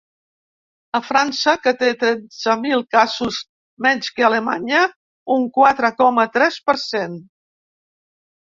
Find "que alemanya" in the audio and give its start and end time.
4.17-4.81